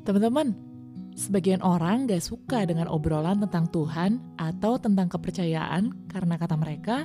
Teman-teman, 0.00 0.56
sebagian 1.12 1.60
orang 1.60 2.08
gak 2.08 2.24
suka 2.24 2.64
dengan 2.64 2.88
obrolan 2.88 3.44
tentang 3.44 3.68
Tuhan 3.68 4.20
atau 4.40 4.80
tentang 4.80 5.12
kepercayaan 5.12 6.08
karena 6.08 6.34
kata 6.40 6.56
mereka, 6.56 7.04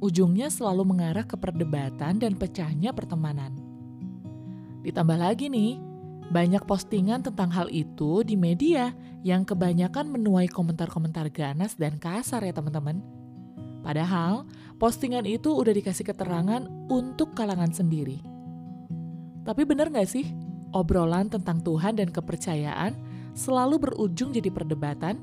ujungnya 0.00 0.48
selalu 0.48 0.88
mengarah 0.96 1.28
ke 1.28 1.36
perdebatan 1.36 2.16
dan 2.16 2.32
pecahnya 2.40 2.96
pertemanan. 2.96 3.52
Ditambah 4.80 5.20
lagi 5.20 5.52
nih, 5.52 5.76
banyak 6.32 6.64
postingan 6.64 7.20
tentang 7.20 7.52
hal 7.52 7.68
itu 7.68 8.24
di 8.24 8.38
media 8.38 8.96
yang 9.20 9.44
kebanyakan 9.44 10.08
menuai 10.08 10.48
komentar-komentar 10.48 11.28
ganas 11.28 11.76
dan 11.76 12.00
kasar 12.00 12.40
ya 12.40 12.56
teman-teman. 12.56 13.04
Padahal, 13.84 14.48
postingan 14.80 15.28
itu 15.28 15.52
udah 15.52 15.76
dikasih 15.76 16.08
keterangan 16.08 16.64
untuk 16.88 17.36
kalangan 17.36 17.72
sendiri. 17.74 18.24
Tapi 19.44 19.62
bener 19.68 19.92
gak 19.92 20.08
sih, 20.08 20.32
obrolan 20.72 21.30
tentang 21.30 21.62
Tuhan 21.62 21.98
dan 21.98 22.08
kepercayaan 22.10 22.94
selalu 23.34 23.90
berujung 23.90 24.34
jadi 24.34 24.50
perdebatan? 24.50 25.18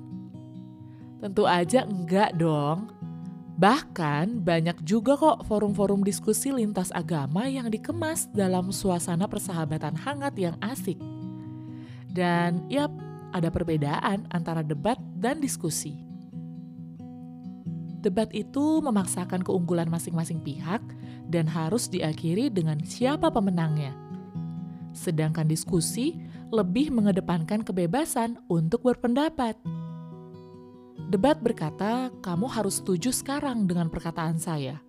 Tentu 1.18 1.50
aja 1.50 1.84
enggak 1.84 2.38
dong. 2.38 2.94
Bahkan 3.58 4.46
banyak 4.46 4.86
juga 4.86 5.18
kok 5.18 5.50
forum-forum 5.50 6.06
diskusi 6.06 6.54
lintas 6.54 6.94
agama 6.94 7.50
yang 7.50 7.74
dikemas 7.74 8.30
dalam 8.30 8.70
suasana 8.70 9.26
persahabatan 9.26 9.98
hangat 9.98 10.38
yang 10.38 10.56
asik. 10.62 11.02
Dan 12.14 12.70
yap, 12.70 12.94
ada 13.34 13.50
perbedaan 13.50 14.30
antara 14.30 14.62
debat 14.62 15.02
dan 15.18 15.42
diskusi. 15.42 15.98
Debat 17.98 18.30
itu 18.30 18.80
memaksakan 18.86 19.42
keunggulan 19.42 19.90
masing-masing 19.90 20.38
pihak 20.46 20.80
dan 21.28 21.50
harus 21.50 21.90
diakhiri 21.90 22.54
dengan 22.54 22.78
siapa 22.86 23.34
pemenangnya. 23.34 24.07
Sedangkan 24.98 25.46
diskusi 25.46 26.18
lebih 26.50 26.90
mengedepankan 26.90 27.62
kebebasan 27.62 28.42
untuk 28.50 28.82
berpendapat. 28.82 29.54
Debat 31.14 31.38
berkata, 31.38 32.10
"Kamu 32.26 32.50
harus 32.50 32.82
setuju 32.82 33.14
sekarang 33.14 33.70
dengan 33.70 33.94
perkataan 33.94 34.42
saya." 34.42 34.82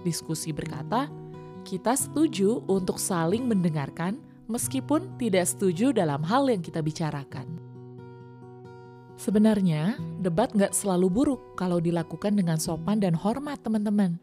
Diskusi 0.00 0.50
berkata, 0.56 1.12
"Kita 1.68 1.92
setuju 1.92 2.64
untuk 2.64 2.96
saling 2.96 3.44
mendengarkan, 3.44 4.16
meskipun 4.48 5.20
tidak 5.20 5.44
setuju 5.44 5.92
dalam 5.92 6.24
hal 6.24 6.48
yang 6.48 6.64
kita 6.64 6.80
bicarakan." 6.80 7.60
Sebenarnya, 9.18 9.98
debat 10.22 10.48
nggak 10.54 10.70
selalu 10.72 11.10
buruk 11.10 11.40
kalau 11.58 11.82
dilakukan 11.82 12.38
dengan 12.38 12.56
sopan 12.56 13.02
dan 13.02 13.18
hormat, 13.18 13.58
teman-teman. 13.60 14.16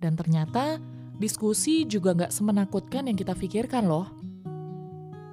Dan 0.00 0.16
ternyata, 0.16 0.80
diskusi 1.20 1.84
juga 1.84 2.16
nggak 2.16 2.32
semenakutkan 2.32 3.12
yang 3.12 3.16
kita 3.16 3.36
pikirkan, 3.36 3.84
loh. 3.84 4.21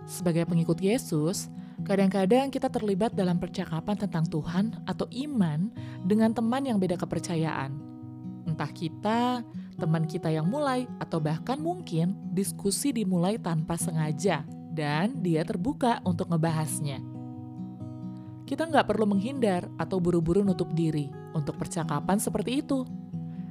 Sebagai 0.09 0.49
pengikut 0.49 0.81
Yesus, 0.81 1.53
Kadang-kadang 1.79 2.51
kita 2.51 2.67
terlibat 2.67 3.15
dalam 3.15 3.39
percakapan 3.39 3.95
tentang 3.95 4.27
Tuhan 4.27 4.83
atau 4.83 5.07
iman 5.09 5.71
dengan 6.03 6.35
teman 6.35 6.67
yang 6.67 6.75
beda 6.75 6.99
kepercayaan. 6.99 7.71
Entah 8.43 8.71
kita, 8.71 9.45
teman 9.79 10.03
kita 10.03 10.27
yang 10.27 10.49
mulai, 10.49 10.89
atau 10.99 11.23
bahkan 11.23 11.55
mungkin 11.55 12.19
diskusi 12.35 12.91
dimulai 12.91 13.39
tanpa 13.39 13.79
sengaja 13.79 14.43
dan 14.75 15.23
dia 15.23 15.47
terbuka 15.47 16.03
untuk 16.03 16.27
ngebahasnya. 16.27 16.99
Kita 18.43 18.65
nggak 18.65 18.89
perlu 18.89 19.05
menghindar 19.07 19.69
atau 19.77 20.01
buru-buru 20.01 20.41
nutup 20.41 20.73
diri 20.75 21.07
untuk 21.31 21.55
percakapan 21.55 22.17
seperti 22.17 22.65
itu. 22.65 22.83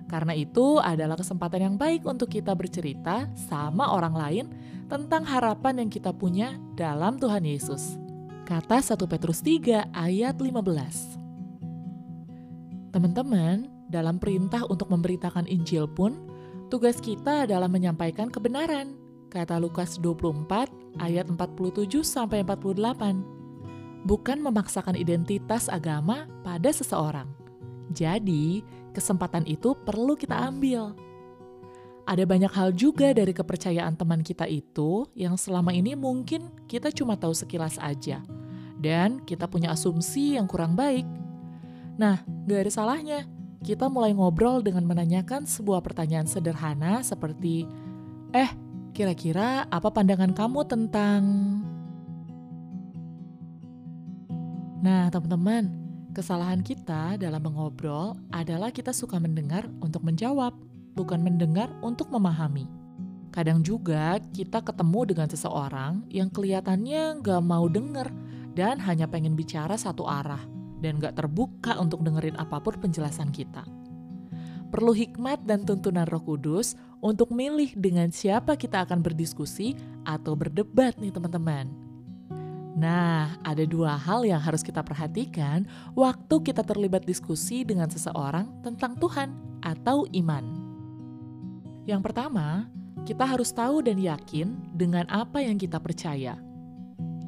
Karena 0.08 0.32
itu 0.32 0.80
adalah 0.80 1.20
kesempatan 1.20 1.60
yang 1.60 1.76
baik 1.76 2.08
untuk 2.08 2.32
kita 2.32 2.56
bercerita 2.56 3.28
sama 3.36 3.92
orang 3.92 4.16
lain 4.16 4.48
tentang 4.88 5.20
harapan 5.28 5.84
yang 5.84 5.92
kita 5.92 6.16
punya 6.16 6.56
dalam 6.72 7.20
Tuhan 7.20 7.44
Yesus. 7.44 8.00
Kata 8.48 8.80
1 8.80 8.96
Petrus 9.04 9.44
3 9.44 9.92
ayat 9.92 10.40
15. 10.40 11.20
Teman-teman, 12.88 13.68
dalam 13.92 14.16
perintah 14.16 14.64
untuk 14.72 14.88
memberitakan 14.88 15.44
Injil 15.44 15.84
pun, 15.84 16.16
tugas 16.72 16.96
kita 17.04 17.44
adalah 17.44 17.68
menyampaikan 17.68 18.32
kebenaran. 18.32 18.96
Kata 19.28 19.60
Lukas 19.60 20.00
24 20.00 20.72
ayat 21.04 21.28
47 21.28 22.00
sampai 22.00 22.40
48. 22.40 23.20
Bukan 24.08 24.40
memaksakan 24.40 24.96
identitas 24.96 25.68
agama 25.68 26.24
pada 26.40 26.72
seseorang. 26.72 27.28
Jadi, 27.92 28.64
kesempatan 28.98 29.46
itu 29.46 29.78
perlu 29.86 30.18
kita 30.18 30.34
ambil 30.34 30.98
ada 32.08 32.24
banyak 32.24 32.48
hal 32.48 32.72
juga 32.72 33.12
dari 33.12 33.36
kepercayaan 33.36 33.92
teman 33.92 34.24
kita 34.24 34.48
itu 34.48 35.04
yang 35.12 35.36
selama 35.36 35.76
ini 35.76 35.92
mungkin 35.92 36.48
kita 36.64 36.88
cuma 36.88 37.20
tahu 37.20 37.36
sekilas 37.36 37.76
aja. 37.76 38.24
Dan 38.80 39.20
kita 39.28 39.44
punya 39.44 39.76
asumsi 39.76 40.40
yang 40.40 40.48
kurang 40.48 40.72
baik. 40.72 41.04
Nah, 42.00 42.24
gak 42.48 42.64
ada 42.64 42.72
salahnya. 42.72 43.20
Kita 43.60 43.92
mulai 43.92 44.16
ngobrol 44.16 44.64
dengan 44.64 44.88
menanyakan 44.88 45.44
sebuah 45.44 45.84
pertanyaan 45.84 46.24
sederhana 46.24 47.04
seperti, 47.04 47.68
Eh, 48.28 48.48
kira-kira 48.92 49.64
apa 49.72 49.88
pandangan 49.88 50.36
kamu 50.36 50.60
tentang... 50.68 51.22
Nah, 54.84 55.08
teman-teman, 55.08 55.87
kesalahan 56.18 56.66
kita 56.66 57.14
dalam 57.14 57.46
mengobrol 57.46 58.18
adalah 58.34 58.74
kita 58.74 58.90
suka 58.90 59.22
mendengar 59.22 59.70
untuk 59.78 60.02
menjawab 60.02 60.50
bukan 60.98 61.22
mendengar 61.22 61.70
untuk 61.78 62.10
memahami. 62.10 62.66
Kadang 63.30 63.62
juga 63.62 64.18
kita 64.34 64.58
ketemu 64.66 65.14
dengan 65.14 65.30
seseorang 65.30 66.02
yang 66.10 66.26
kelihatannya 66.26 67.22
gak 67.22 67.38
mau 67.46 67.70
denger 67.70 68.10
dan 68.58 68.82
hanya 68.82 69.06
pengen 69.06 69.38
bicara 69.38 69.78
satu 69.78 70.10
arah 70.10 70.42
dan 70.82 70.98
gak 70.98 71.14
terbuka 71.14 71.78
untuk 71.78 72.02
dengerin 72.02 72.34
apa 72.34 72.58
pun 72.58 72.74
penjelasan 72.82 73.30
kita. 73.30 73.62
Perlu 74.74 74.90
hikmat 74.90 75.46
dan 75.46 75.62
tuntunan 75.62 76.04
roh 76.10 76.20
kudus 76.26 76.74
untuk 76.98 77.30
milih 77.30 77.78
dengan 77.78 78.10
siapa 78.10 78.58
kita 78.58 78.82
akan 78.82 79.06
berdiskusi 79.06 79.78
atau 80.02 80.34
berdebat 80.34 80.98
nih 80.98 81.14
teman-teman. 81.14 81.87
Nah, 82.78 83.34
ada 83.42 83.66
dua 83.66 83.98
hal 83.98 84.22
yang 84.22 84.38
harus 84.38 84.62
kita 84.62 84.86
perhatikan 84.86 85.66
waktu 85.98 86.34
kita 86.46 86.62
terlibat 86.62 87.02
diskusi 87.02 87.66
dengan 87.66 87.90
seseorang 87.90 88.46
tentang 88.62 88.94
Tuhan 88.94 89.34
atau 89.66 90.06
iman. 90.14 90.46
Yang 91.90 92.00
pertama, 92.06 92.70
kita 93.02 93.26
harus 93.26 93.50
tahu 93.50 93.82
dan 93.82 93.98
yakin 93.98 94.54
dengan 94.78 95.10
apa 95.10 95.42
yang 95.42 95.58
kita 95.58 95.82
percaya. 95.82 96.38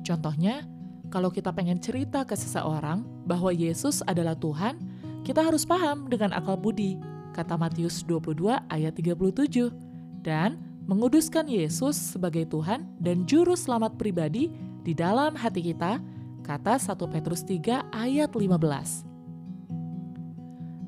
Contohnya, 0.06 0.62
kalau 1.10 1.34
kita 1.34 1.50
pengen 1.50 1.82
cerita 1.82 2.22
ke 2.22 2.38
seseorang 2.38 3.02
bahwa 3.26 3.50
Yesus 3.50 4.06
adalah 4.06 4.38
Tuhan, 4.38 4.78
kita 5.26 5.42
harus 5.42 5.66
paham 5.66 6.06
dengan 6.06 6.30
akal 6.30 6.54
budi, 6.54 6.94
kata 7.34 7.58
Matius 7.58 8.06
22 8.06 8.54
ayat 8.70 8.94
37, 8.94 9.74
dan 10.22 10.62
menguduskan 10.86 11.50
Yesus 11.50 11.98
sebagai 11.98 12.46
Tuhan 12.46 12.86
dan 13.02 13.26
Juru 13.26 13.58
Selamat 13.58 13.98
pribadi 13.98 14.69
di 14.80 14.96
dalam 14.96 15.36
hati 15.36 15.60
kita, 15.60 16.00
kata 16.40 16.80
1 16.80 16.96
Petrus 17.12 17.44
3 17.44 17.92
ayat 17.92 18.32
15. 18.32 19.04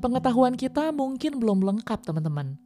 Pengetahuan 0.01 0.57
kita 0.57 0.91
mungkin 0.91 1.39
belum 1.39 1.63
lengkap 1.63 2.03
teman-teman, 2.03 2.59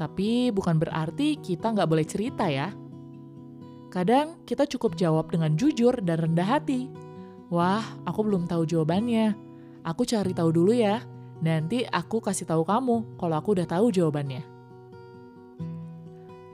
tapi 0.00 0.50
bukan 0.50 0.80
berarti 0.80 1.38
kita 1.38 1.70
nggak 1.70 1.88
boleh 1.88 2.06
cerita 2.08 2.48
ya. 2.50 2.74
Kadang 3.92 4.40
kita 4.48 4.64
cukup 4.64 4.96
jawab 4.96 5.28
dengan 5.28 5.54
jujur 5.54 5.92
dan 6.00 6.24
rendah 6.24 6.48
hati. 6.58 6.88
Wah, 7.52 7.84
aku 8.08 8.24
belum 8.24 8.48
tahu 8.48 8.64
jawabannya. 8.64 9.36
Aku 9.84 10.08
cari 10.08 10.32
tahu 10.32 10.48
dulu 10.48 10.72
ya. 10.72 11.04
Nanti 11.44 11.84
aku 11.84 12.24
kasih 12.24 12.48
tahu 12.48 12.64
kamu 12.64 13.20
kalau 13.20 13.34
aku 13.36 13.52
udah 13.52 13.68
tahu 13.68 13.92
jawabannya. 13.92 14.51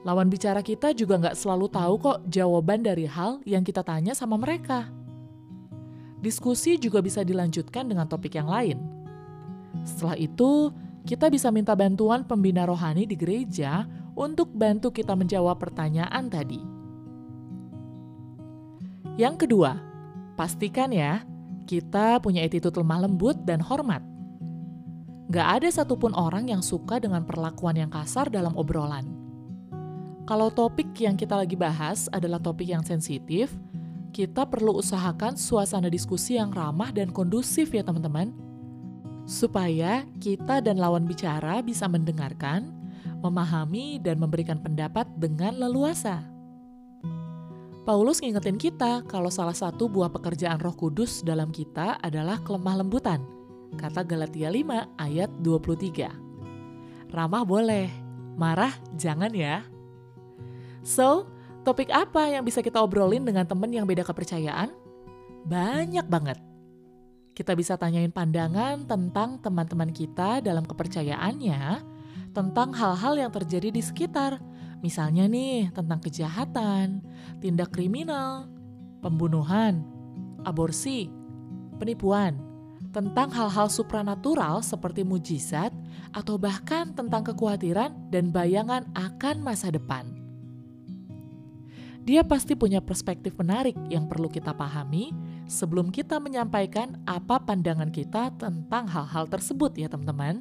Lawan 0.09 0.33
bicara 0.33 0.65
kita 0.65 0.97
juga 0.97 1.21
nggak 1.21 1.37
selalu 1.37 1.69
tahu 1.69 1.95
kok 2.01 2.19
jawaban 2.33 2.81
dari 2.81 3.05
hal 3.05 3.45
yang 3.45 3.61
kita 3.61 3.85
tanya 3.85 4.17
sama 4.17 4.41
mereka. 4.41 4.89
Diskusi 6.25 6.81
juga 6.81 7.05
bisa 7.05 7.21
dilanjutkan 7.21 7.85
dengan 7.85 8.09
topik 8.09 8.33
yang 8.33 8.49
lain. 8.49 8.81
Setelah 9.85 10.17
itu, 10.17 10.73
kita 11.05 11.29
bisa 11.29 11.53
minta 11.53 11.77
bantuan 11.77 12.25
pembina 12.25 12.65
rohani 12.65 13.05
di 13.05 13.21
gereja 13.21 13.85
untuk 14.17 14.49
bantu 14.49 14.89
kita 14.97 15.13
menjawab 15.13 15.61
pertanyaan 15.61 16.25
tadi. 16.33 16.65
Yang 19.21 19.45
kedua, 19.45 19.77
pastikan 20.41 20.89
ya, 20.89 21.21
kita 21.69 22.17
punya 22.25 22.41
attitude 22.49 22.81
lemah 22.81 23.05
lembut 23.05 23.37
dan 23.45 23.61
hormat. 23.61 24.01
Gak 25.29 25.61
ada 25.61 25.69
satupun 25.69 26.17
orang 26.17 26.49
yang 26.49 26.65
suka 26.65 26.97
dengan 26.97 27.29
perlakuan 27.29 27.77
yang 27.77 27.93
kasar 27.93 28.33
dalam 28.33 28.57
obrolan. 28.57 29.18
Kalau 30.29 30.53
topik 30.53 30.93
yang 31.01 31.17
kita 31.17 31.41
lagi 31.41 31.57
bahas 31.57 32.05
adalah 32.13 32.37
topik 32.37 32.69
yang 32.69 32.85
sensitif, 32.85 33.49
kita 34.13 34.45
perlu 34.45 34.77
usahakan 34.77 35.41
suasana 35.41 35.89
diskusi 35.89 36.37
yang 36.37 36.53
ramah 36.53 36.93
dan 36.93 37.09
kondusif 37.09 37.73
ya 37.73 37.81
teman-teman 37.81 38.37
supaya 39.25 40.05
kita 40.21 40.61
dan 40.61 40.77
lawan 40.77 41.09
bicara 41.09 41.65
bisa 41.65 41.89
mendengarkan, 41.89 42.69
memahami, 43.25 43.97
dan 44.05 44.21
memberikan 44.21 44.61
pendapat 44.61 45.09
dengan 45.17 45.57
leluasa. 45.57 46.21
Paulus 47.89 48.21
ngingetin 48.21 48.61
kita 48.61 49.09
kalau 49.09 49.33
salah 49.33 49.57
satu 49.57 49.89
buah 49.89 50.13
pekerjaan 50.13 50.61
roh 50.61 50.77
kudus 50.77 51.25
dalam 51.25 51.49
kita 51.49 51.97
adalah 52.05 52.37
kelemah 52.45 52.85
lembutan. 52.85 53.25
Kata 53.81 54.05
Galatia 54.05 54.53
5 54.53 54.93
ayat 55.01 55.33
23. 55.41 57.17
Ramah 57.17 57.45
boleh, 57.49 57.89
marah 58.37 58.77
jangan 58.93 59.33
ya. 59.33 59.78
So, 60.89 61.29
topik 61.69 61.93
apa 61.93 62.33
yang 62.33 62.49
bisa 62.49 62.65
kita 62.65 62.81
obrolin 62.81 63.29
dengan 63.29 63.45
temen 63.45 63.69
yang 63.69 63.85
beda 63.85 64.09
kepercayaan? 64.09 64.73
Banyak 65.45 66.09
banget. 66.09 66.41
Kita 67.37 67.53
bisa 67.53 67.77
tanyain 67.77 68.09
pandangan 68.09 68.89
tentang 68.89 69.37
teman-teman 69.45 69.93
kita 69.93 70.41
dalam 70.41 70.65
kepercayaannya, 70.65 71.85
tentang 72.33 72.73
hal-hal 72.73 73.15
yang 73.21 73.31
terjadi 73.31 73.69
di 73.69 73.85
sekitar, 73.85 74.41
Misalnya 74.79 75.27
nih 75.27 75.75
tentang 75.75 75.99
kejahatan, 75.99 77.03
tindak 77.43 77.75
kriminal, 77.75 78.47
pembunuhan, 79.03 79.83
aborsi, 80.47 81.11
penipuan, 81.83 82.39
tentang 82.95 83.35
hal-hal 83.35 83.67
supranatural 83.67 84.63
seperti 84.63 85.03
mujizat 85.03 85.75
atau 86.15 86.39
bahkan 86.39 86.95
tentang 86.95 87.27
kekhawatiran 87.27 87.91
dan 88.15 88.31
bayangan 88.31 88.87
akan 88.95 89.43
masa 89.43 89.75
depan. 89.75 90.18
Dia 92.09 92.25
pasti 92.25 92.57
punya 92.57 92.81
perspektif 92.81 93.37
menarik 93.37 93.77
yang 93.93 94.09
perlu 94.09 94.33
kita 94.33 94.57
pahami 94.57 95.13
sebelum 95.45 95.93
kita 95.93 96.17
menyampaikan 96.17 96.97
apa 97.05 97.37
pandangan 97.37 97.93
kita 97.93 98.33
tentang 98.41 98.89
hal-hal 98.89 99.29
tersebut 99.29 99.77
ya 99.77 99.93
teman-teman. 99.93 100.41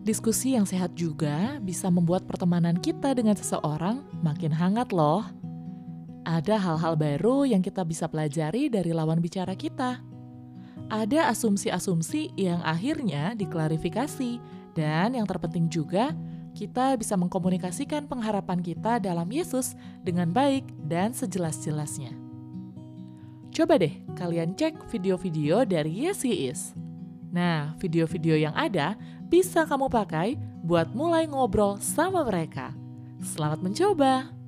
Diskusi 0.00 0.56
yang 0.56 0.64
sehat 0.64 0.96
juga 0.96 1.60
bisa 1.60 1.92
membuat 1.92 2.24
pertemanan 2.24 2.80
kita 2.80 3.12
dengan 3.12 3.36
seseorang 3.36 4.00
makin 4.24 4.48
hangat 4.48 4.96
loh. 4.96 5.28
Ada 6.24 6.56
hal-hal 6.56 6.96
baru 6.96 7.44
yang 7.44 7.60
kita 7.60 7.84
bisa 7.84 8.08
pelajari 8.08 8.72
dari 8.72 8.96
lawan 8.96 9.20
bicara 9.20 9.52
kita. 9.52 10.00
Ada 10.88 11.28
asumsi-asumsi 11.36 12.32
yang 12.40 12.64
akhirnya 12.64 13.36
diklarifikasi 13.36 14.40
dan 14.72 15.20
yang 15.20 15.28
terpenting 15.28 15.68
juga 15.68 16.16
kita 16.52 16.98
bisa 16.98 17.14
mengkomunikasikan 17.14 18.06
pengharapan 18.06 18.60
kita 18.60 18.98
dalam 18.98 19.26
Yesus 19.30 19.78
dengan 20.02 20.30
baik 20.30 20.66
dan 20.86 21.14
sejelas-jelasnya. 21.14 22.12
Coba 23.50 23.76
deh 23.82 23.92
kalian 24.14 24.54
cek 24.54 24.88
video-video 24.88 25.66
dari 25.66 26.06
Yes 26.06 26.22
He 26.22 26.48
Is. 26.48 26.72
Nah, 27.30 27.74
video-video 27.78 28.34
yang 28.34 28.54
ada 28.54 28.98
bisa 29.30 29.66
kamu 29.66 29.86
pakai 29.86 30.34
buat 30.66 30.90
mulai 30.94 31.30
ngobrol 31.30 31.78
sama 31.78 32.26
mereka. 32.26 32.74
Selamat 33.22 33.62
mencoba! 33.62 34.39